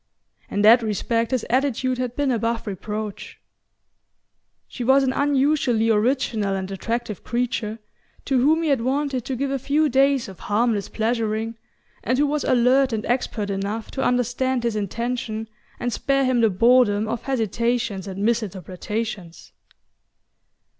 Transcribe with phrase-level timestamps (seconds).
[0.49, 3.39] In that respect his attitude had been above reproach.
[4.67, 7.77] She was an unusually original and attractive creature,
[8.25, 11.55] to whom he had wanted to give a few days of harmless pleasuring,
[12.03, 15.47] and who was alert and expert enough to understand his intention
[15.79, 19.51] and spare him the boredom of hesitations and misinterpretations.